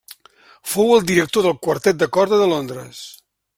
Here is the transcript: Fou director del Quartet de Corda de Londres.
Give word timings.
Fou 0.71 0.93
director 1.11 1.45
del 1.47 1.55
Quartet 1.67 2.01
de 2.01 2.09
Corda 2.19 2.43
de 2.43 2.51
Londres. 2.57 3.07